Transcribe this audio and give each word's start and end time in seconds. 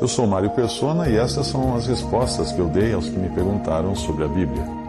Eu 0.00 0.06
sou 0.06 0.28
Mário 0.28 0.50
Persona 0.50 1.08
e 1.08 1.16
essas 1.16 1.48
são 1.48 1.74
as 1.74 1.86
respostas 1.86 2.52
que 2.52 2.60
eu 2.60 2.68
dei 2.68 2.92
aos 2.92 3.08
que 3.08 3.18
me 3.18 3.28
perguntaram 3.30 3.96
sobre 3.96 4.24
a 4.24 4.28
Bíblia. 4.28 4.87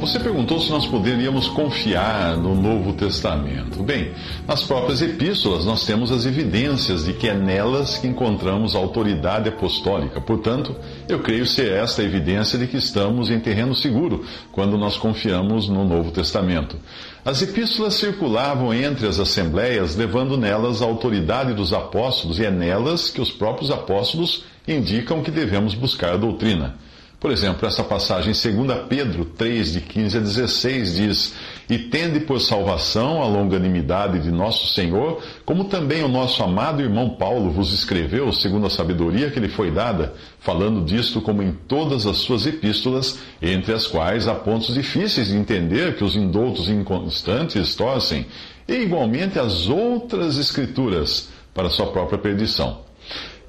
Você 0.00 0.20
perguntou 0.20 0.60
se 0.60 0.70
nós 0.70 0.86
poderíamos 0.86 1.48
confiar 1.48 2.36
no 2.36 2.54
Novo 2.54 2.92
Testamento. 2.92 3.82
Bem, 3.82 4.12
nas 4.46 4.62
próprias 4.62 5.02
epístolas 5.02 5.64
nós 5.64 5.84
temos 5.84 6.12
as 6.12 6.24
evidências 6.24 7.04
de 7.04 7.12
que 7.12 7.28
é 7.28 7.34
nelas 7.34 7.98
que 7.98 8.06
encontramos 8.06 8.76
a 8.76 8.78
autoridade 8.78 9.48
apostólica. 9.48 10.20
Portanto, 10.20 10.76
eu 11.08 11.18
creio 11.18 11.44
ser 11.44 11.72
esta 11.72 12.00
a 12.00 12.04
evidência 12.04 12.56
de 12.56 12.68
que 12.68 12.76
estamos 12.76 13.28
em 13.28 13.40
terreno 13.40 13.74
seguro 13.74 14.24
quando 14.52 14.78
nós 14.78 14.96
confiamos 14.96 15.68
no 15.68 15.84
Novo 15.84 16.12
Testamento. 16.12 16.76
As 17.24 17.42
epístolas 17.42 17.94
circulavam 17.94 18.72
entre 18.72 19.04
as 19.04 19.18
assembleias, 19.18 19.96
levando 19.96 20.36
nelas 20.36 20.80
a 20.80 20.84
autoridade 20.84 21.54
dos 21.54 21.72
apóstolos, 21.72 22.38
e 22.38 22.44
é 22.44 22.50
nelas 22.52 23.10
que 23.10 23.20
os 23.20 23.32
próprios 23.32 23.70
apóstolos 23.72 24.44
indicam 24.66 25.24
que 25.24 25.30
devemos 25.32 25.74
buscar 25.74 26.12
a 26.12 26.16
doutrina. 26.16 26.76
Por 27.20 27.32
exemplo, 27.32 27.66
essa 27.66 27.82
passagem 27.82 28.32
em 28.32 28.64
2 28.64 28.86
Pedro 28.88 29.24
3, 29.24 29.72
de 29.72 29.80
15 29.80 30.18
a 30.18 30.20
16, 30.20 30.94
diz: 30.94 31.34
E 31.68 31.76
tende 31.76 32.20
por 32.20 32.40
salvação 32.40 33.20
a 33.20 33.26
longanimidade 33.26 34.20
de 34.20 34.30
nosso 34.30 34.72
Senhor, 34.72 35.20
como 35.44 35.64
também 35.64 36.04
o 36.04 36.08
nosso 36.08 36.44
amado 36.44 36.80
irmão 36.80 37.10
Paulo 37.10 37.50
vos 37.50 37.72
escreveu, 37.72 38.32
segundo 38.32 38.68
a 38.68 38.70
sabedoria 38.70 39.32
que 39.32 39.40
lhe 39.40 39.48
foi 39.48 39.68
dada, 39.68 40.14
falando 40.38 40.84
disto 40.84 41.20
como 41.20 41.42
em 41.42 41.50
todas 41.66 42.06
as 42.06 42.18
suas 42.18 42.46
epístolas, 42.46 43.18
entre 43.42 43.72
as 43.72 43.84
quais 43.88 44.28
há 44.28 44.34
pontos 44.36 44.72
difíceis 44.72 45.26
de 45.26 45.36
entender 45.36 45.96
que 45.96 46.04
os 46.04 46.14
indoutos 46.14 46.68
inconstantes 46.68 47.74
torcem, 47.74 48.26
e 48.68 48.74
igualmente 48.74 49.40
as 49.40 49.68
outras 49.68 50.38
escrituras 50.38 51.30
para 51.52 51.68
sua 51.68 51.88
própria 51.88 52.18
perdição. 52.18 52.87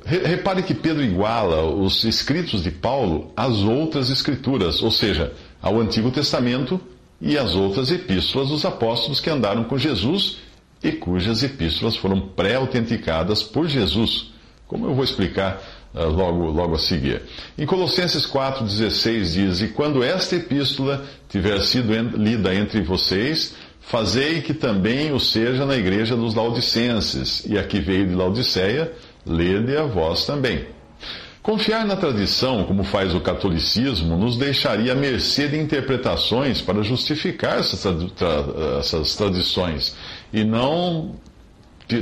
Repare 0.09 0.63
que 0.63 0.73
Pedro 0.73 1.03
iguala 1.03 1.61
os 1.63 2.03
escritos 2.03 2.63
de 2.63 2.71
Paulo 2.71 3.31
às 3.37 3.57
outras 3.59 4.09
escrituras, 4.09 4.81
ou 4.81 4.89
seja, 4.89 5.31
ao 5.61 5.79
Antigo 5.79 6.09
Testamento 6.09 6.81
e 7.21 7.37
às 7.37 7.53
outras 7.53 7.91
epístolas 7.91 8.49
dos 8.49 8.65
apóstolos 8.65 9.19
que 9.19 9.29
andaram 9.29 9.65
com 9.65 9.77
Jesus 9.77 10.37
e 10.83 10.91
cujas 10.91 11.43
epístolas 11.43 11.95
foram 11.95 12.19
pré-autenticadas 12.21 13.43
por 13.43 13.67
Jesus, 13.67 14.31
como 14.67 14.87
eu 14.87 14.95
vou 14.95 15.03
explicar 15.03 15.61
uh, 15.93 16.05
logo, 16.05 16.49
logo 16.49 16.73
a 16.73 16.79
seguir. 16.79 17.21
Em 17.55 17.67
Colossenses 17.67 18.25
4,16 18.25 19.33
diz: 19.33 19.61
E 19.61 19.67
quando 19.67 20.03
esta 20.03 20.37
epístola 20.37 21.05
tiver 21.27 21.61
sido 21.61 21.93
lida 22.17 22.55
entre 22.55 22.81
vocês, 22.81 23.53
fazei 23.79 24.41
que 24.41 24.55
também 24.55 25.11
o 25.11 25.19
seja 25.19 25.67
na 25.67 25.75
igreja 25.75 26.15
dos 26.15 26.33
Laodicenses, 26.33 27.45
e 27.45 27.59
aqui 27.59 27.79
veio 27.79 28.07
de 28.07 28.15
Laodiceia 28.15 28.91
lede 29.25 29.75
a 29.77 29.83
vós 29.83 30.25
também. 30.25 30.67
Confiar 31.41 31.85
na 31.85 31.95
tradição, 31.95 32.65
como 32.65 32.83
faz 32.83 33.15
o 33.15 33.21
catolicismo, 33.21 34.17
nos 34.17 34.37
deixaria 34.37 34.91
à 34.91 34.95
mercê 34.95 35.47
de 35.47 35.57
interpretações 35.57 36.61
para 36.61 36.83
justificar 36.83 37.59
essas, 37.59 37.81
tra 38.11 38.45
essas 38.79 39.15
tradições 39.15 39.95
e 40.31 40.43
não 40.43 41.15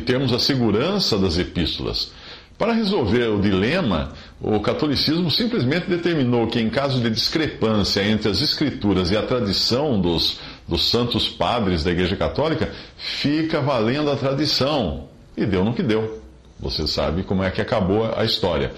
termos 0.05 0.33
a 0.33 0.39
segurança 0.39 1.17
das 1.17 1.37
epístolas. 1.37 2.11
Para 2.57 2.73
resolver 2.73 3.27
o 3.27 3.39
dilema, 3.39 4.13
o 4.41 4.59
catolicismo 4.59 5.29
simplesmente 5.29 5.87
determinou 5.87 6.47
que, 6.47 6.59
em 6.59 6.69
caso 6.69 6.99
de 6.99 7.09
discrepância 7.09 8.03
entre 8.03 8.29
as 8.29 8.41
escrituras 8.41 9.11
e 9.11 9.17
a 9.17 9.21
tradição 9.21 10.01
dos, 10.01 10.39
dos 10.67 10.89
santos 10.89 11.29
padres 11.29 11.83
da 11.83 11.91
Igreja 11.91 12.15
Católica, 12.15 12.73
fica 12.97 13.61
valendo 13.61 14.09
a 14.09 14.15
tradição. 14.15 15.07
E 15.37 15.45
deu 15.45 15.63
no 15.63 15.73
que 15.73 15.83
deu. 15.83 16.26
Você 16.59 16.87
sabe 16.87 17.23
como 17.23 17.43
é 17.43 17.51
que 17.51 17.61
acabou 17.61 18.11
a 18.15 18.25
história. 18.25 18.71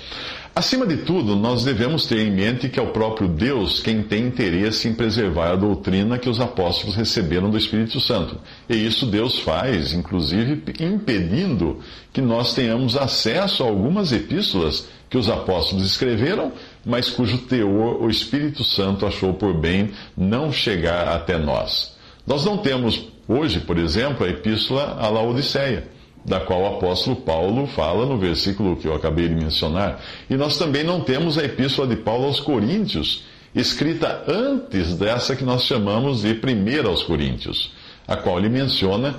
Acima 0.54 0.86
de 0.86 0.98
tudo, 0.98 1.38
nós 1.38 1.64
devemos 1.64 2.06
ter 2.06 2.20
em 2.20 2.32
mente 2.32 2.68
que 2.68 2.78
é 2.80 2.84
o 2.84 2.92
próprio 2.92 3.30
Deus 3.30 3.80
quem 3.80 4.04
tem 4.04 4.26
interesse 4.26 4.90
em 4.90 4.94
preservar 4.94 5.52
a 5.52 5.56
doutrina 5.56 6.18
que 6.18 6.28
os 6.28 6.42
apóstolos 6.42 6.96
receberam 6.96 7.50
do 7.50 7.58
Espírito 7.58 8.02
Santo. 8.02 8.38
E 8.68 8.76
isso 8.76 9.06
Deus 9.06 9.40
faz, 9.40 9.94
inclusive 9.94 10.62
impedindo 10.82 11.80
que 12.12 12.20
nós 12.20 12.54
tenhamos 12.54 12.98
acesso 12.98 13.64
a 13.64 13.68
algumas 13.68 14.12
epístolas 14.12 14.90
que 15.10 15.18
os 15.18 15.30
apóstolos 15.30 15.86
escreveram, 15.86 16.52
mas 16.86 17.10
cujo 17.10 17.38
teor 17.38 18.04
o 18.04 18.10
Espírito 18.10 18.64
Santo 18.64 19.06
achou 19.06 19.34
por 19.34 19.54
bem 19.54 19.92
não 20.18 20.52
chegar 20.52 21.08
até 21.08 21.38
nós. 21.38 21.96
Nós 22.28 22.44
não 22.44 22.58
temos 22.58 23.08
hoje, 23.28 23.62
por 23.62 23.78
exemplo, 23.78 24.26
a 24.26 24.30
epístola 24.30 24.98
à 25.00 25.08
Laodiceia 25.08 25.99
da 26.24 26.40
qual 26.40 26.62
o 26.62 26.68
apóstolo 26.78 27.16
Paulo 27.16 27.68
fala 27.68 28.06
no 28.06 28.18
versículo 28.18 28.76
que 28.76 28.88
eu 28.88 28.94
acabei 28.94 29.28
de 29.28 29.36
mencionar. 29.36 30.02
E 30.30 30.36
nós 30.36 30.58
também 30.58 30.84
não 30.84 31.02
temos 31.02 31.38
a 31.38 31.44
epístola 31.44 31.88
de 31.88 31.96
Paulo 31.96 32.26
aos 32.26 32.40
Coríntios, 32.40 33.24
escrita 33.56 34.24
antes 34.28 34.96
dessa 34.96 35.36
que 35.36 35.44
nós 35.44 35.64
chamamos 35.64 36.22
de 36.22 36.36
primeira 36.36 36.88
aos 36.88 37.04
Coríntios, 37.04 37.74
a 38.08 38.16
qual 38.16 38.38
ele 38.38 38.50
menciona 38.50 39.16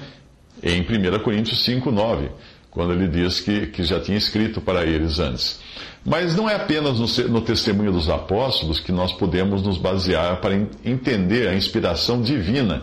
em 0.62 0.82
1 0.82 1.18
Coríntios 1.22 1.66
5,9, 1.66 2.28
quando 2.70 2.92
ele 2.92 3.08
diz 3.08 3.40
que, 3.40 3.66
que 3.68 3.82
já 3.82 3.98
tinha 3.98 4.18
escrito 4.18 4.60
para 4.60 4.84
eles 4.84 5.18
antes. 5.18 5.60
Mas 6.04 6.36
não 6.36 6.48
é 6.48 6.54
apenas 6.54 6.98
no, 6.98 7.28
no 7.28 7.40
testemunho 7.40 7.92
dos 7.92 8.08
apóstolos 8.08 8.78
que 8.78 8.92
nós 8.92 9.12
podemos 9.12 9.62
nos 9.62 9.76
basear 9.76 10.40
para 10.40 10.54
entender 10.84 11.48
a 11.48 11.54
inspiração 11.54 12.22
divina 12.22 12.82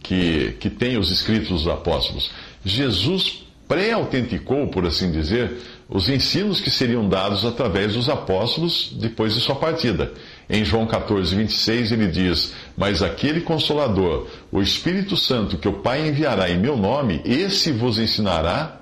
que, 0.00 0.56
que 0.60 0.70
tem 0.70 0.96
os 0.96 1.10
escritos 1.10 1.48
dos 1.48 1.68
apóstolos. 1.68 2.30
Jesus 2.64 3.44
pré-autenticou, 3.68 4.68
por 4.68 4.86
assim 4.86 5.10
dizer, 5.10 5.58
os 5.88 6.08
ensinos 6.08 6.60
que 6.60 6.70
seriam 6.70 7.08
dados 7.08 7.44
através 7.44 7.94
dos 7.94 8.08
apóstolos 8.08 8.92
depois 8.98 9.34
de 9.34 9.40
sua 9.40 9.54
partida. 9.54 10.12
Em 10.48 10.64
João 10.64 10.86
14, 10.86 11.34
26, 11.34 11.92
ele 11.92 12.08
diz: 12.08 12.52
Mas 12.76 13.02
aquele 13.02 13.40
consolador, 13.40 14.26
o 14.52 14.60
Espírito 14.60 15.16
Santo, 15.16 15.58
que 15.58 15.68
o 15.68 15.74
Pai 15.74 16.06
enviará 16.06 16.50
em 16.50 16.58
meu 16.58 16.76
nome, 16.76 17.20
esse 17.24 17.72
vos 17.72 17.98
ensinará, 17.98 18.80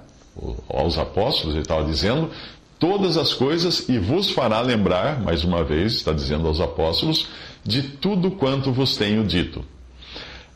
aos 0.69 0.99
apóstolos, 0.99 1.54
ele 1.54 1.62
estava 1.62 1.84
dizendo, 1.84 2.31
todas 2.78 3.16
as 3.16 3.32
coisas 3.34 3.88
e 3.88 3.99
vos 3.99 4.31
fará 4.31 4.60
lembrar, 4.60 5.20
mais 5.20 5.44
uma 5.44 5.62
vez, 5.62 5.93
está 5.93 6.12
dizendo 6.12 6.49
aos 6.49 6.60
apóstolos, 6.60 7.28
de 7.64 7.82
tudo 7.82 8.31
quanto 8.31 8.72
vos 8.72 8.97
tenho 8.97 9.25
dito. 9.25 9.64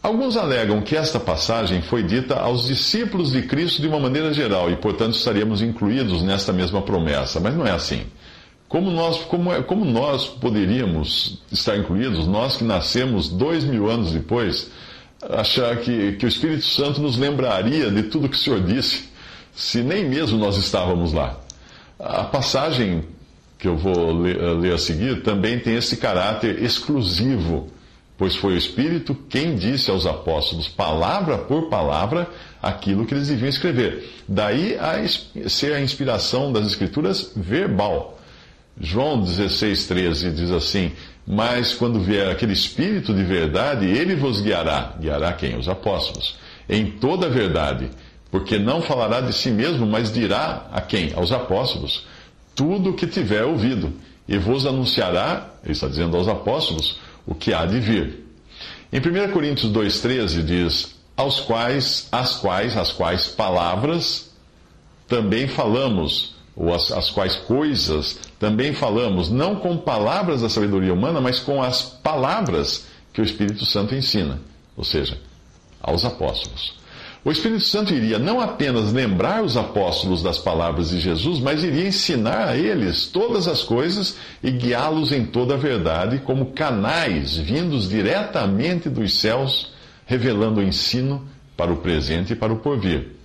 Alguns 0.06 0.37
alegam 0.37 0.81
que 0.83 0.97
esta 0.97 1.19
passagem 1.19 1.83
foi 1.83 2.05
dita 2.05 2.37
aos 2.37 2.69
discípulos 2.69 3.33
de 3.33 3.43
Cristo 3.43 3.83
de 3.83 3.89
uma 3.89 3.99
maneira 3.99 4.33
geral 4.33 4.71
e, 4.71 4.77
portanto, 4.77 5.17
estaríamos 5.17 5.61
incluídos 5.61 6.22
nesta 6.22 6.53
mesma 6.53 6.81
promessa, 6.81 7.41
mas 7.41 7.56
não 7.56 7.67
é 7.67 7.72
assim. 7.72 8.05
Como 8.69 8.89
nós, 8.89 9.17
como, 9.25 9.53
é, 9.53 9.61
como 9.65 9.84
nós 9.84 10.27
poderíamos 10.28 11.43
estar 11.50 11.77
incluídos, 11.77 12.25
nós 12.28 12.56
que 12.56 12.62
nascemos 12.62 13.28
dois 13.28 13.65
mil 13.65 13.91
anos 13.91 14.12
depois, 14.12 14.71
achar 15.28 15.77
que, 15.78 16.12
que 16.12 16.25
o 16.25 16.28
Espírito 16.28 16.67
Santo 16.67 17.00
nos 17.00 17.19
lembraria 17.19 17.91
de 17.91 18.05
tudo 18.05 18.29
que 18.29 18.37
o 18.37 18.38
Senhor 18.38 18.61
disse, 18.61 19.09
se 19.56 19.82
nem 19.82 20.09
mesmo 20.09 20.38
nós 20.38 20.56
estávamos 20.56 21.12
lá? 21.12 21.37
A 21.99 22.23
passagem 22.23 23.02
que 23.59 23.67
eu 23.67 23.76
vou 23.76 24.12
ler, 24.20 24.41
ler 24.61 24.75
a 24.75 24.79
seguir 24.79 25.25
também 25.25 25.59
tem 25.59 25.75
esse 25.75 25.97
caráter 25.97 26.62
exclusivo 26.62 27.75
pois 28.18 28.34
foi 28.36 28.54
o 28.54 28.58
Espírito 28.58 29.14
quem 29.28 29.56
disse 29.56 29.90
aos 29.90 30.06
apóstolos, 30.06 30.68
palavra 30.68 31.38
por 31.38 31.68
palavra, 31.68 32.28
aquilo 32.62 33.04
que 33.04 33.14
eles 33.14 33.28
deviam 33.28 33.48
escrever. 33.48 34.08
Daí 34.26 34.76
a 34.78 35.48
ser 35.48 35.74
a 35.74 35.80
inspiração 35.80 36.52
das 36.52 36.66
Escrituras 36.66 37.32
verbal. 37.36 38.18
João 38.80 39.20
16, 39.20 39.86
13 39.86 40.30
diz 40.32 40.50
assim: 40.50 40.92
Mas 41.26 41.74
quando 41.74 42.00
vier 42.00 42.30
aquele 42.30 42.52
Espírito 42.52 43.14
de 43.14 43.22
verdade, 43.22 43.86
ele 43.86 44.14
vos 44.14 44.40
guiará. 44.40 44.94
Guiará 44.98 45.32
quem? 45.32 45.56
Os 45.56 45.68
apóstolos. 45.68 46.36
Em 46.68 46.90
toda 46.92 47.26
a 47.26 47.30
verdade. 47.30 47.90
Porque 48.30 48.58
não 48.58 48.82
falará 48.82 49.20
de 49.20 49.32
si 49.32 49.50
mesmo, 49.50 49.86
mas 49.86 50.12
dirá 50.12 50.66
a 50.72 50.80
quem? 50.80 51.12
Aos 51.14 51.32
apóstolos. 51.32 52.06
Tudo 52.54 52.90
o 52.90 52.94
que 52.94 53.06
tiver 53.06 53.44
ouvido. 53.44 53.92
E 54.28 54.36
vos 54.36 54.66
anunciará, 54.66 55.50
ele 55.62 55.72
está 55.72 55.86
dizendo 55.86 56.16
aos 56.16 56.26
apóstolos, 56.26 56.98
o 57.26 57.34
que 57.34 57.52
há 57.52 57.67
de 57.67 57.81
vir. 57.81 58.25
Em 58.93 58.99
1 59.00 59.32
Coríntios 59.32 59.73
2,13 59.73 60.44
diz: 60.44 60.96
aos 61.17 61.40
quais, 61.40 62.08
as 62.12 62.37
quais, 62.37 62.76
as 62.76 62.93
quais 62.93 63.26
palavras 63.26 64.31
também 65.08 65.49
falamos, 65.49 66.34
ou 66.55 66.75
as, 66.75 66.93
as 66.93 67.11
quais 67.11 67.37
coisas 67.37 68.19
também 68.38 68.73
falamos, 68.73 69.31
não 69.31 69.56
com 69.56 69.76
palavras 69.76 70.43
da 70.43 70.49
sabedoria 70.49 70.93
humana, 70.93 71.20
mas 71.20 71.38
com 71.38 71.62
as 71.62 71.82
palavras 71.82 72.87
que 73.12 73.20
o 73.20 73.25
Espírito 73.25 73.64
Santo 73.64 73.94
ensina, 73.94 74.40
ou 74.76 74.84
seja, 74.84 75.19
aos 75.81 76.05
apóstolos. 76.05 76.75
O 77.26 77.31
Espírito 77.32 77.64
Santo 77.64 77.93
iria 77.93 78.20
não 78.20 78.40
apenas 78.40 78.93
lembrar 78.93 79.43
os 79.43 79.56
apóstolos 79.56 80.23
das 80.23 80.38
palavras 80.38 80.90
de 80.90 81.00
Jesus, 81.00 81.40
mas 81.40 81.64
iria 81.64 81.88
ensinar 81.88 82.50
a 82.50 82.56
eles 82.56 83.06
todas 83.06 83.49
as 83.49 83.64
coisas 83.64 84.17
e 84.40 84.49
guiá-los 84.52 85.11
em 85.11 85.26
toda 85.26 85.55
a 85.55 85.56
verdade, 85.56 86.20
como 86.20 86.52
canais 86.52 87.37
vindos 87.37 87.88
diretamente 87.88 88.88
dos 88.88 89.19
céus, 89.19 89.73
revelando 90.06 90.61
o 90.61 90.62
ensino 90.62 91.26
para 91.56 91.73
o 91.73 91.78
presente 91.78 92.32
e 92.32 92.37
para 92.37 92.52
o 92.52 92.58
porvir. 92.58 93.17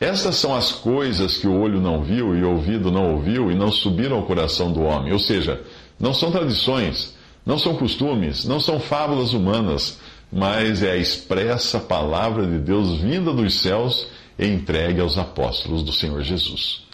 Estas 0.00 0.34
são 0.34 0.52
as 0.52 0.72
coisas 0.72 1.36
que 1.36 1.46
o 1.46 1.56
olho 1.56 1.80
não 1.80 2.02
viu 2.02 2.36
e 2.36 2.42
o 2.42 2.50
ouvido 2.50 2.90
não 2.90 3.12
ouviu 3.12 3.52
e 3.52 3.54
não 3.54 3.70
subiram 3.70 4.16
ao 4.16 4.24
coração 4.24 4.72
do 4.72 4.82
homem. 4.82 5.12
Ou 5.12 5.20
seja, 5.20 5.62
não 6.00 6.12
são 6.12 6.32
tradições, 6.32 7.14
não 7.46 7.56
são 7.56 7.76
costumes, 7.76 8.44
não 8.44 8.58
são 8.58 8.80
fábulas 8.80 9.32
humanas 9.32 10.00
mas 10.32 10.82
é 10.82 10.92
a 10.92 10.96
expressa 10.96 11.78
palavra 11.78 12.46
de 12.46 12.58
Deus 12.58 12.98
vinda 12.98 13.32
dos 13.32 13.60
céus 13.60 14.08
e 14.38 14.46
entregue 14.46 15.00
aos 15.00 15.16
apóstolos 15.16 15.82
do 15.82 15.92
Senhor 15.92 16.22
Jesus. 16.22 16.84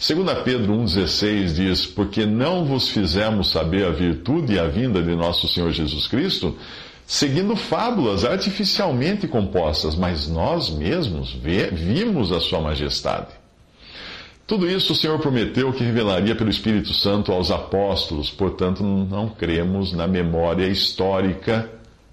2 0.00 0.42
Pedro 0.44 0.74
1,16 0.74 1.54
diz: 1.54 1.86
Porque 1.86 2.24
não 2.24 2.64
vos 2.64 2.88
fizemos 2.88 3.50
saber 3.50 3.84
a 3.84 3.90
virtude 3.90 4.54
e 4.54 4.58
a 4.58 4.68
vinda 4.68 5.02
de 5.02 5.14
nosso 5.14 5.48
Senhor 5.48 5.72
Jesus 5.72 6.06
Cristo, 6.06 6.56
seguindo 7.06 7.56
fábulas 7.56 8.24
artificialmente 8.24 9.26
compostas, 9.26 9.96
mas 9.96 10.28
nós 10.28 10.70
mesmos 10.70 11.32
vimos 11.72 12.30
a 12.30 12.40
Sua 12.40 12.60
majestade. 12.60 13.38
Tudo 14.46 14.70
isso 14.70 14.92
o 14.92 14.96
Senhor 14.96 15.18
prometeu 15.18 15.72
que 15.72 15.84
revelaria 15.84 16.34
pelo 16.34 16.48
Espírito 16.48 16.94
Santo 16.94 17.32
aos 17.32 17.50
apóstolos, 17.50 18.30
portanto, 18.30 18.82
não 18.82 19.28
cremos 19.28 19.92
na 19.92 20.06
memória 20.06 20.66
histórica 20.66 21.68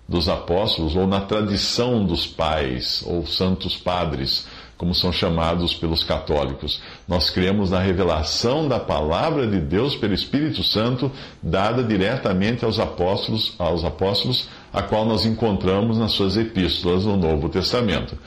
dos 0.08 0.30
apóstolos 0.30 0.96
ou 0.96 1.08
na 1.08 1.22
tradição 1.22 2.06
dos 2.06 2.28
pais 2.28 3.04
ou 3.08 3.26
santos 3.26 3.76
padres, 3.76 4.48
como 4.78 4.94
são 4.94 5.12
chamados 5.12 5.74
pelos 5.74 6.04
católicos. 6.04 6.82
Nós 7.08 7.30
cremos 7.30 7.72
na 7.72 7.80
revelação 7.80 8.68
da 8.68 8.80
palavra 8.80 9.48
de 9.48 9.60
Deus 9.60 9.96
pelo 9.96 10.14
Espírito 10.14 10.64
Santo 10.64 11.12
dada 11.42 11.84
diretamente 11.84 12.66
aos 12.66 12.80
apóstolos, 12.80 13.54
aos 13.58 13.84
apóstolos, 13.84 14.48
a 14.74 14.82
qual 14.82 15.06
nós 15.06 15.26
encontramos 15.26 15.98
nas 15.98 16.12
suas 16.12 16.36
epístolas 16.36 17.06
no 17.06 17.16
Novo 17.16 17.48
Testamento. 17.48 18.18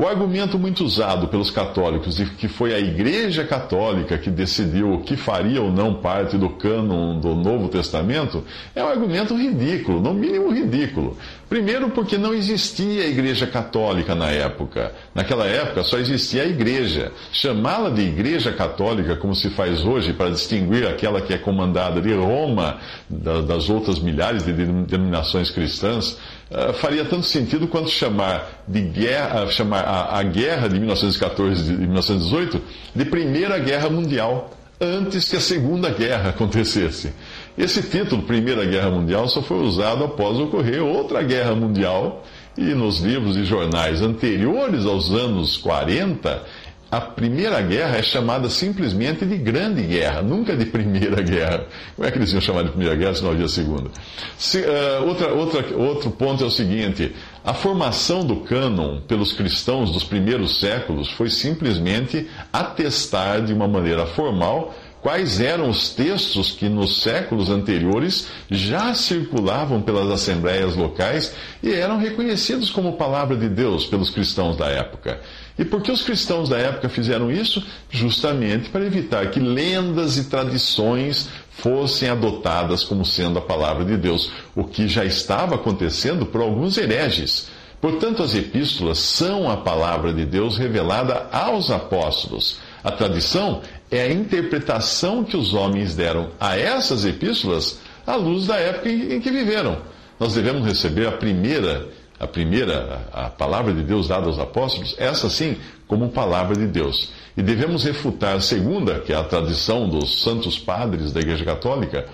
O 0.00 0.08
argumento 0.08 0.58
muito 0.58 0.82
usado 0.82 1.28
pelos 1.28 1.50
católicos 1.50 2.16
de 2.16 2.24
que 2.24 2.48
foi 2.48 2.72
a 2.72 2.78
Igreja 2.78 3.44
Católica 3.44 4.16
que 4.16 4.30
decidiu 4.30 4.94
o 4.94 5.02
que 5.02 5.14
faria 5.14 5.60
ou 5.60 5.70
não 5.70 5.92
parte 5.96 6.38
do 6.38 6.48
cânon 6.48 7.20
do 7.20 7.34
Novo 7.34 7.68
Testamento 7.68 8.42
é 8.74 8.82
um 8.82 8.88
argumento 8.88 9.36
ridículo, 9.36 10.00
no 10.00 10.14
mínimo 10.14 10.54
ridículo. 10.54 11.18
Primeiro, 11.50 11.90
porque 11.90 12.16
não 12.16 12.32
existia 12.32 13.02
a 13.02 13.08
Igreja 13.08 13.46
Católica 13.46 14.14
na 14.14 14.30
época. 14.30 14.90
Naquela 15.14 15.46
época 15.46 15.84
só 15.84 15.98
existia 15.98 16.44
a 16.44 16.46
Igreja. 16.46 17.12
Chamá-la 17.30 17.90
de 17.90 18.00
Igreja 18.00 18.52
Católica, 18.52 19.16
como 19.16 19.34
se 19.34 19.50
faz 19.50 19.84
hoje, 19.84 20.14
para 20.14 20.30
distinguir 20.30 20.86
aquela 20.86 21.20
que 21.20 21.34
é 21.34 21.38
comandada 21.38 22.00
de 22.00 22.14
Roma 22.14 22.78
das 23.06 23.68
outras 23.68 23.98
milhares 23.98 24.44
de 24.44 24.52
denominações 24.54 25.50
cristãs, 25.50 26.16
eh, 26.50 26.72
faria 26.72 27.04
tanto 27.04 27.26
sentido 27.26 27.68
quanto 27.68 27.88
chamar 27.88 28.64
de 28.66 28.80
guerra, 28.80 29.48
chamar 29.50 29.84
a, 29.84 30.18
a 30.18 30.22
guerra 30.24 30.68
de 30.68 30.80
1914 30.80 31.72
e 31.72 31.76
1918 31.76 32.60
de 32.94 33.04
Primeira 33.04 33.58
Guerra 33.58 33.88
Mundial, 33.88 34.50
antes 34.80 35.28
que 35.28 35.36
a 35.36 35.40
Segunda 35.40 35.90
Guerra 35.90 36.30
acontecesse. 36.30 37.12
Esse 37.56 37.82
título, 37.82 38.22
Primeira 38.22 38.64
Guerra 38.64 38.90
Mundial, 38.90 39.28
só 39.28 39.42
foi 39.42 39.58
usado 39.58 40.02
após 40.02 40.38
ocorrer 40.38 40.82
outra 40.82 41.22
guerra 41.22 41.54
mundial. 41.54 42.24
E 42.58 42.74
nos 42.74 42.98
livros 42.98 43.36
e 43.36 43.44
jornais 43.44 44.02
anteriores 44.02 44.84
aos 44.84 45.10
anos 45.12 45.56
40, 45.56 46.42
a 46.90 47.00
Primeira 47.00 47.62
Guerra 47.62 47.98
é 47.98 48.02
chamada 48.02 48.48
simplesmente 48.48 49.24
de 49.24 49.36
Grande 49.36 49.82
Guerra, 49.82 50.22
nunca 50.22 50.56
de 50.56 50.66
Primeira 50.66 51.22
Guerra. 51.22 51.66
Como 51.94 52.08
é 52.08 52.10
que 52.10 52.18
eles 52.18 52.32
iam 52.32 52.40
chamar 52.40 52.64
de 52.64 52.70
Primeira 52.70 52.96
Guerra 52.96 53.14
se 53.14 53.22
não 53.22 53.30
havia 53.30 53.46
Segunda? 53.46 53.90
Se, 54.36 54.58
uh, 54.58 55.06
outra, 55.06 55.32
outra, 55.32 55.76
outro 55.76 56.10
ponto 56.10 56.42
é 56.42 56.46
o 56.46 56.50
seguinte: 56.50 57.14
a 57.44 57.54
formação 57.54 58.24
do 58.24 58.36
cânon 58.36 59.00
pelos 59.02 59.32
cristãos 59.32 59.92
dos 59.92 60.02
primeiros 60.02 60.58
séculos 60.58 61.10
foi 61.12 61.30
simplesmente 61.30 62.28
atestar 62.52 63.42
de 63.42 63.52
uma 63.52 63.68
maneira 63.68 64.04
formal 64.06 64.74
quais 65.02 65.40
eram 65.40 65.68
os 65.68 65.90
textos 65.90 66.52
que 66.52 66.68
nos 66.68 67.02
séculos 67.02 67.48
anteriores 67.50 68.28
já 68.50 68.94
circulavam 68.94 69.80
pelas 69.80 70.10
assembleias 70.10 70.76
locais 70.76 71.34
e 71.62 71.72
eram 71.72 71.98
reconhecidos 71.98 72.70
como 72.70 72.96
palavra 72.96 73.36
de 73.36 73.48
Deus 73.48 73.86
pelos 73.86 74.10
cristãos 74.10 74.56
da 74.56 74.66
época. 74.66 75.20
E 75.58 75.64
por 75.64 75.82
que 75.82 75.92
os 75.92 76.02
cristãos 76.02 76.48
da 76.48 76.58
época 76.58 76.88
fizeram 76.88 77.30
isso? 77.30 77.62
Justamente 77.90 78.70
para 78.70 78.84
evitar 78.84 79.30
que 79.30 79.40
lendas 79.40 80.16
e 80.16 80.24
tradições 80.24 81.28
fossem 81.50 82.08
adotadas 82.08 82.84
como 82.84 83.04
sendo 83.04 83.38
a 83.38 83.42
palavra 83.42 83.84
de 83.84 83.96
Deus, 83.96 84.32
o 84.54 84.64
que 84.64 84.88
já 84.88 85.04
estava 85.04 85.56
acontecendo 85.56 86.24
por 86.24 86.40
alguns 86.40 86.78
hereges. 86.78 87.48
Portanto, 87.80 88.22
as 88.22 88.34
epístolas 88.34 88.98
são 88.98 89.50
a 89.50 89.56
palavra 89.56 90.12
de 90.12 90.24
Deus 90.26 90.58
revelada 90.58 91.28
aos 91.32 91.70
apóstolos. 91.70 92.58
A 92.84 92.90
tradição 92.90 93.62
é 93.90 94.02
a 94.02 94.12
interpretação 94.12 95.24
que 95.24 95.36
os 95.36 95.52
homens 95.52 95.94
deram 95.94 96.30
a 96.38 96.56
essas 96.56 97.04
epístolas 97.04 97.80
à 98.06 98.14
luz 98.16 98.46
da 98.46 98.56
época 98.56 98.88
em 98.88 99.20
que 99.20 99.30
viveram. 99.30 99.78
Nós 100.18 100.34
devemos 100.34 100.66
receber 100.66 101.06
a 101.06 101.12
primeira 101.12 101.88
a 102.20 102.26
primeira, 102.26 103.08
a 103.14 103.30
palavra 103.30 103.72
de 103.72 103.82
Deus 103.82 104.08
dada 104.08 104.26
aos 104.26 104.38
apóstolos, 104.38 104.94
essa 104.98 105.30
sim, 105.30 105.56
como 105.88 106.10
palavra 106.10 106.54
de 106.54 106.66
Deus. 106.66 107.10
E 107.34 107.42
devemos 107.42 107.82
refutar 107.82 108.36
a 108.36 108.40
segunda, 108.42 109.00
que 109.00 109.10
é 109.10 109.16
a 109.16 109.24
tradição 109.24 109.88
dos 109.88 110.22
santos 110.22 110.58
padres 110.58 111.12
da 111.12 111.20
Igreja 111.20 111.46
Católica, 111.46 112.06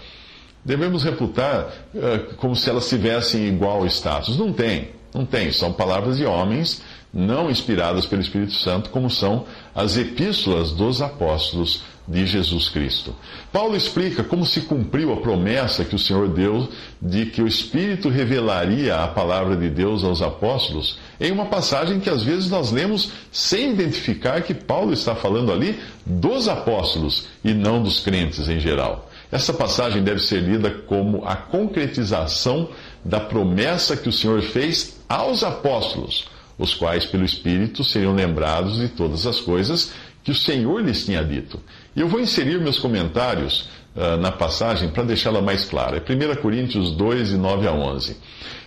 devemos 0.64 1.02
refutar 1.02 1.72
uh, 1.92 2.34
como 2.36 2.54
se 2.54 2.70
elas 2.70 2.88
tivessem 2.88 3.48
igual 3.48 3.84
status. 3.86 4.38
Não 4.38 4.52
tem, 4.52 4.90
não 5.12 5.26
tem. 5.26 5.50
São 5.50 5.72
palavras 5.72 6.18
de 6.18 6.24
homens 6.24 6.82
não 7.16 7.50
inspiradas 7.50 8.04
pelo 8.04 8.20
Espírito 8.20 8.52
Santo, 8.52 8.90
como 8.90 9.08
são 9.08 9.46
as 9.74 9.96
epístolas 9.96 10.70
dos 10.70 11.00
apóstolos 11.00 11.82
de 12.06 12.26
Jesus 12.26 12.68
Cristo. 12.68 13.16
Paulo 13.50 13.74
explica 13.74 14.22
como 14.22 14.44
se 14.44 14.60
cumpriu 14.60 15.12
a 15.12 15.16
promessa 15.16 15.84
que 15.84 15.94
o 15.94 15.98
Senhor 15.98 16.28
deu 16.28 16.68
de 17.00 17.24
que 17.26 17.40
o 17.40 17.48
Espírito 17.48 18.10
revelaria 18.10 18.96
a 18.96 19.08
palavra 19.08 19.56
de 19.56 19.70
Deus 19.70 20.04
aos 20.04 20.20
apóstolos, 20.20 20.98
em 21.18 21.32
uma 21.32 21.46
passagem 21.46 21.98
que 21.98 22.10
às 22.10 22.22
vezes 22.22 22.50
nós 22.50 22.70
lemos 22.70 23.10
sem 23.32 23.72
identificar 23.72 24.42
que 24.42 24.52
Paulo 24.52 24.92
está 24.92 25.14
falando 25.14 25.50
ali 25.50 25.80
dos 26.04 26.48
apóstolos 26.48 27.26
e 27.42 27.54
não 27.54 27.82
dos 27.82 27.98
crentes 28.00 28.46
em 28.46 28.60
geral. 28.60 29.10
Essa 29.32 29.54
passagem 29.54 30.04
deve 30.04 30.20
ser 30.20 30.40
lida 30.40 30.70
como 30.70 31.24
a 31.24 31.34
concretização 31.34 32.68
da 33.02 33.18
promessa 33.18 33.96
que 33.96 34.08
o 34.08 34.12
Senhor 34.12 34.42
fez 34.42 35.00
aos 35.08 35.42
apóstolos 35.42 36.35
os 36.58 36.74
quais, 36.74 37.04
pelo 37.06 37.24
Espírito, 37.24 37.84
seriam 37.84 38.14
lembrados 38.14 38.78
de 38.78 38.88
todas 38.88 39.26
as 39.26 39.40
coisas 39.40 39.92
que 40.24 40.30
o 40.30 40.34
Senhor 40.34 40.82
lhes 40.82 41.04
tinha 41.04 41.22
dito. 41.22 41.60
E 41.94 42.00
eu 42.00 42.08
vou 42.08 42.20
inserir 42.20 42.60
meus 42.60 42.78
comentários 42.78 43.68
uh, 43.94 44.16
na 44.20 44.32
passagem 44.32 44.88
para 44.88 45.04
deixá-la 45.04 45.40
mais 45.40 45.64
clara. 45.64 45.98
É 45.98 46.00
1 46.00 46.42
Coríntios 46.42 46.92
2, 46.92 47.28
de 47.28 47.36
9 47.36 47.68
a 47.68 47.72
11. 47.72 48.16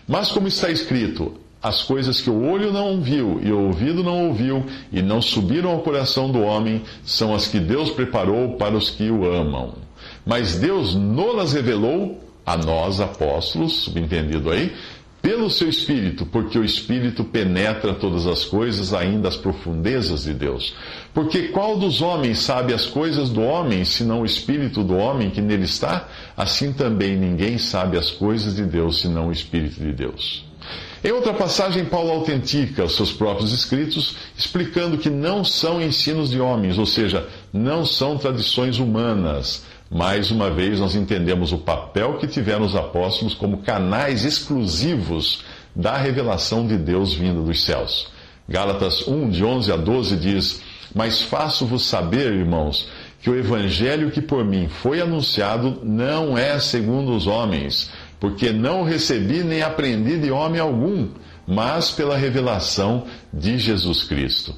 Mas, 0.08 0.32
como 0.32 0.48
está 0.48 0.70
escrito, 0.70 1.40
as 1.62 1.84
coisas 1.84 2.22
que 2.22 2.30
o 2.30 2.50
olho 2.50 2.72
não 2.72 3.02
viu 3.02 3.40
e 3.44 3.52
o 3.52 3.68
ouvido 3.68 4.02
não 4.02 4.28
ouviu 4.28 4.66
e 4.92 5.02
não 5.02 5.22
subiram 5.22 5.72
ao 5.72 5.80
coração 5.80 6.32
do 6.32 6.42
homem 6.42 6.82
são 7.04 7.36
as 7.36 7.48
que 7.48 7.60
Deus 7.60 7.90
preparou 7.90 8.56
para 8.56 8.76
os 8.76 8.90
que 8.90 9.12
o 9.12 9.30
amam. 9.30 9.76
Mas 10.26 10.56
Deus 10.56 10.96
nolas 10.96 11.52
revelou 11.52 12.24
a 12.46 12.56
nós, 12.56 13.02
apóstolos, 13.02 13.84
subentendido 13.84 14.50
aí, 14.50 14.74
pelo 15.22 15.50
seu 15.50 15.70
Espírito, 15.70 16.26
porque 16.26 16.58
o 16.58 16.64
Espírito 16.64 17.24
penetra 17.24 17.94
todas 17.94 18.26
as 18.26 18.46
coisas, 18.46 18.94
ainda 18.94 19.28
as 19.28 19.36
profundezas 19.36 20.24
de 20.24 20.34
Deus. 20.34 20.74
Porque 21.14 21.50
qual 21.50 21.78
dos 21.78 22.02
homens 22.02 22.40
sabe 22.40 22.74
as 22.74 22.86
coisas 22.86 23.30
do 23.30 23.42
homem, 23.42 23.84
senão 23.84 24.22
o 24.22 24.26
Espírito 24.26 24.84
do 24.84 24.96
homem 24.96 25.30
que 25.30 25.42
nele 25.42 25.66
está? 25.66 26.08
Assim 26.38 26.72
também 26.72 27.18
ninguém 27.18 27.58
sabe 27.58 27.98
as 27.98 28.10
coisas 28.10 28.56
de 28.56 28.64
Deus, 28.64 29.02
senão 29.02 29.28
o 29.28 29.32
Espírito 29.32 29.80
de 29.82 29.92
Deus. 29.92 30.46
Em 31.04 31.12
outra 31.12 31.34
passagem, 31.34 31.86
Paulo 31.86 32.12
autentica 32.12 32.84
os 32.84 32.96
seus 32.96 33.12
próprios 33.12 33.54
escritos, 33.54 34.18
explicando 34.38 34.98
que 34.98 35.10
não 35.10 35.46
são 35.46 35.82
ensinos 35.82 36.30
de 36.30 36.42
homens, 36.42 36.78
ou 36.78 36.86
seja, 36.86 37.28
não 37.54 37.86
são 37.86 38.18
tradições 38.18 38.80
humanas 38.80 39.66
mais 39.90 40.30
uma 40.30 40.52
vez, 40.52 40.80
nós 40.80 40.94
entendemos 40.94 41.52
o 41.52 41.58
papel 41.58 42.18
que 42.18 42.28
tiveram 42.28 42.64
os 42.64 42.76
apóstolos 42.76 43.34
como 43.34 43.58
canais 43.58 44.24
exclusivos 44.24 45.44
da 45.76 45.98
revelação 45.98 46.68
de 46.68 46.78
Deus 46.78 47.14
vinda 47.14 47.42
dos 47.42 47.64
céus. 47.64 48.08
Gálatas 48.48 49.08
1, 49.08 49.30
de 49.30 49.44
11 49.44 49.72
a 49.72 49.76
12 49.76 50.16
diz: 50.18 50.62
Mas 50.94 51.24
faço-vos 51.24 51.86
saber, 51.88 52.32
irmãos, 52.34 52.88
que 53.22 53.30
o 53.30 53.36
evangelho 53.36 54.12
que 54.12 54.22
por 54.22 54.46
mim 54.46 54.68
foi 54.68 55.02
anunciado 55.02 55.82
não 55.84 56.38
é 56.38 56.60
segundo 56.60 57.16
os 57.16 57.26
homens, 57.26 57.92
porque 58.20 58.52
não 58.52 58.84
recebi 58.84 59.44
nem 59.44 59.62
aprendi 59.62 60.18
de 60.18 60.30
homem 60.30 60.60
algum, 60.60 61.10
mas 61.48 61.90
pela 61.90 62.16
revelação 62.16 63.06
de 63.34 63.58
Jesus 63.58 64.04
Cristo. 64.04 64.54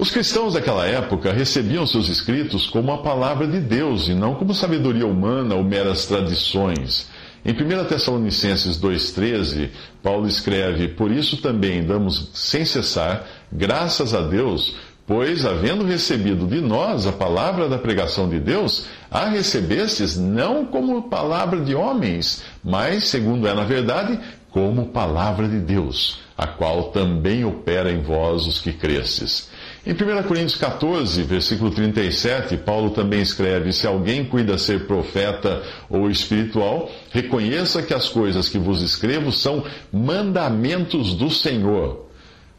Os 0.00 0.10
cristãos 0.10 0.54
daquela 0.54 0.86
época 0.86 1.30
recebiam 1.30 1.86
seus 1.86 2.08
escritos 2.08 2.66
como 2.66 2.90
a 2.90 3.02
palavra 3.02 3.46
de 3.46 3.60
Deus 3.60 4.08
e 4.08 4.14
não 4.14 4.34
como 4.34 4.54
sabedoria 4.54 5.06
humana 5.06 5.54
ou 5.54 5.62
meras 5.62 6.06
tradições. 6.06 7.06
Em 7.44 7.52
1 7.52 7.84
Tessalonicenses 7.84 8.80
2,13, 8.80 9.68
Paulo 10.02 10.26
escreve: 10.26 10.88
Por 10.88 11.10
isso 11.10 11.42
também 11.42 11.84
damos 11.84 12.30
sem 12.32 12.64
cessar 12.64 13.26
graças 13.52 14.14
a 14.14 14.22
Deus 14.22 14.74
Pois, 15.10 15.44
havendo 15.44 15.84
recebido 15.84 16.46
de 16.46 16.60
nós 16.60 17.04
a 17.04 17.10
palavra 17.10 17.68
da 17.68 17.76
pregação 17.76 18.28
de 18.28 18.38
Deus, 18.38 18.86
a 19.10 19.28
recebestes 19.28 20.16
não 20.16 20.64
como 20.64 21.08
palavra 21.10 21.60
de 21.62 21.74
homens, 21.74 22.44
mas, 22.62 23.08
segundo 23.08 23.48
é 23.48 23.52
na 23.52 23.64
verdade, 23.64 24.20
como 24.52 24.86
palavra 24.90 25.48
de 25.48 25.58
Deus, 25.58 26.20
a 26.38 26.46
qual 26.46 26.92
também 26.92 27.44
opera 27.44 27.90
em 27.90 28.00
vós 28.00 28.46
os 28.46 28.60
que 28.60 28.72
cresces. 28.72 29.49
Em 29.86 29.92
1 29.92 30.22
Coríntios 30.24 30.56
14, 30.56 31.22
versículo 31.22 31.70
37, 31.70 32.58
Paulo 32.58 32.90
também 32.90 33.22
escreve: 33.22 33.72
Se 33.72 33.86
alguém 33.86 34.24
cuida 34.24 34.58
ser 34.58 34.86
profeta 34.86 35.62
ou 35.88 36.10
espiritual, 36.10 36.90
reconheça 37.10 37.82
que 37.82 37.94
as 37.94 38.06
coisas 38.06 38.48
que 38.48 38.58
vos 38.58 38.82
escrevo 38.82 39.32
são 39.32 39.64
mandamentos 39.90 41.14
do 41.14 41.30
Senhor. 41.30 42.10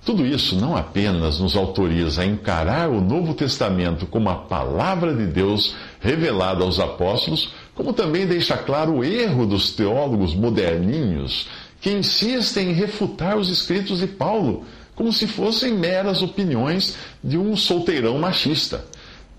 Tudo 0.03 0.25
isso 0.25 0.55
não 0.55 0.75
apenas 0.75 1.39
nos 1.39 1.55
autoriza 1.55 2.23
a 2.23 2.25
encarar 2.25 2.89
o 2.89 2.99
Novo 2.99 3.35
Testamento 3.35 4.07
como 4.07 4.27
a 4.27 4.35
palavra 4.35 5.13
de 5.13 5.27
Deus 5.27 5.75
revelada 5.99 6.63
aos 6.63 6.79
apóstolos, 6.79 7.53
como 7.75 7.93
também 7.93 8.25
deixa 8.25 8.57
claro 8.57 8.95
o 8.95 9.03
erro 9.03 9.45
dos 9.45 9.73
teólogos 9.73 10.33
moderninhos 10.33 11.47
que 11.81 11.91
insistem 11.91 12.69
em 12.69 12.73
refutar 12.73 13.37
os 13.37 13.49
escritos 13.49 13.99
de 13.99 14.07
Paulo, 14.07 14.65
como 14.95 15.11
se 15.11 15.27
fossem 15.27 15.73
meras 15.73 16.21
opiniões 16.21 16.95
de 17.23 17.37
um 17.37 17.55
solteirão 17.55 18.17
machista. 18.19 18.85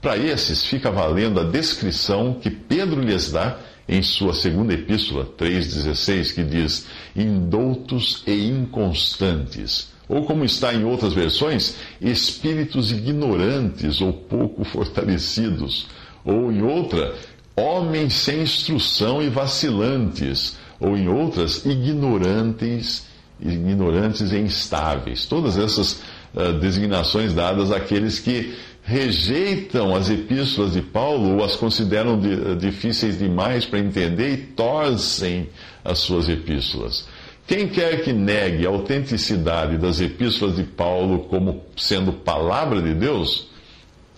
Para 0.01 0.17
esses, 0.17 0.65
fica 0.65 0.91
valendo 0.91 1.39
a 1.39 1.45
descrição 1.45 2.35
que 2.41 2.51
Pedro 2.51 3.01
lhes 3.01 3.31
dá 3.31 3.59
em 3.89 4.03
sua 4.03 4.35
segunda 4.35 4.75
epístola, 4.75 5.29
3,16, 5.39 6.35
que 6.35 6.43
diz: 6.43 6.87
indoutos 7.15 8.23
e 8.27 8.49
inconstantes 8.49 9.93
ou 10.13 10.25
como 10.25 10.45
está 10.45 10.75
em 10.75 10.85
outras 10.85 11.15
versões, 11.15 11.77
espíritos 11.99 12.93
ignorantes 12.93 14.03
ou 14.03 14.13
pouco 14.13 14.63
fortalecidos. 14.63 15.87
Ou 16.23 16.53
em 16.53 16.63
outra, 16.63 17.15
homens 17.57 18.13
sem 18.13 18.43
instrução 18.43 19.23
e 19.23 19.31
vacilantes. 19.31 20.59
Ou 20.79 20.99
em 20.99 21.09
outras, 21.09 21.65
ignorantes, 21.65 23.07
ignorantes 23.45 24.33
e 24.33 24.39
instáveis. 24.39 25.27
Todas 25.27 25.57
essas 25.57 26.03
uh, 26.35 26.53
designações 26.61 27.33
dadas 27.33 27.71
àqueles 27.71 28.19
que 28.19 28.55
rejeitam 28.85 29.95
as 29.95 30.11
epístolas 30.11 30.73
de 30.73 30.83
Paulo 30.83 31.37
ou 31.37 31.45
as 31.45 31.55
consideram 31.55 32.19
de, 32.19 32.57
difíceis 32.57 33.19
demais 33.19 33.65
para 33.65 33.79
entender 33.79 34.33
e 34.33 34.37
torcem 34.39 35.49
as 35.85 35.99
suas 35.99 36.29
epístolas. 36.29 37.07
Quem 37.47 37.69
quer 37.69 38.03
que 38.03 38.13
negue 38.13 38.67
a 38.67 38.71
autenticidade 38.71 39.77
das 39.77 40.01
epístolas 40.01 40.57
de 40.57 40.65
Paulo 40.65 41.21
como 41.21 41.63
sendo 41.77 42.13
palavra 42.13 42.81
de 42.81 42.95
Deus, 42.95 43.49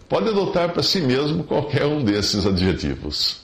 pode 0.08 0.28
adotar 0.28 0.70
para 0.70 0.82
si 0.82 1.00
mesmo 1.00 1.44
qualquer 1.44 1.86
um 1.86 2.04
desses 2.04 2.46
adjetivos. 2.46 3.43